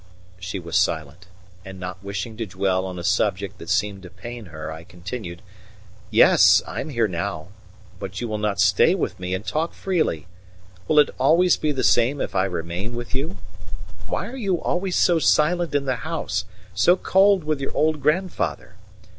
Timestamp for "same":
11.83-12.19